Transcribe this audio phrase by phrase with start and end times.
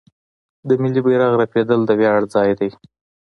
[0.67, 2.69] د ملي بیرغ رپیدل د ویاړ ځای دی.